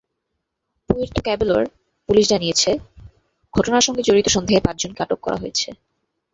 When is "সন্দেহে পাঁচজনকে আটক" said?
4.27-5.19